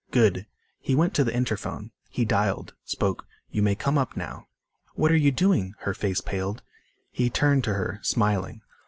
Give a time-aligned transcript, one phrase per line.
[0.09, 0.47] "Good."
[0.79, 1.91] He went to the interphone.
[2.09, 4.47] He dialed, spoke, "You may come up now."
[4.95, 6.63] "What are you doing?" her face paled.
[7.11, 8.61] He turned to her, smiling.